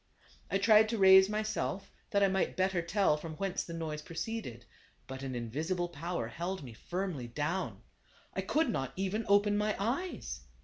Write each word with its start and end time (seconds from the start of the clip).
I 0.49 0.57
tried 0.57 0.89
to 0.89 0.97
raise 0.97 1.29
myself, 1.29 1.91
that 2.09 2.23
I 2.23 2.27
might 2.27 2.57
better 2.57 2.81
tell 2.81 3.17
from 3.17 3.35
whence 3.35 3.63
the 3.63 3.75
noise 3.75 4.01
proceeded. 4.01 4.65
But 5.05 5.21
an 5.21 5.35
invisible 5.35 5.89
power 5.89 6.27
held 6.27 6.63
me 6.63 6.73
firmly 6.73 7.27
down. 7.27 7.83
I 8.33 8.41
could 8.41 8.71
not 8.71 8.93
even 8.95 9.25
open 9.27 9.59
my 9.59 9.75
eyes. 9.77 10.41